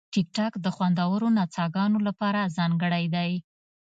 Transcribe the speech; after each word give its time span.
ټیکټاک 0.13 0.53
د 0.65 0.67
خوندورو 0.75 1.27
نڅاګانو 1.37 1.99
لپاره 2.07 2.51
ځانګړی 2.57 3.05
دی. 3.15 3.31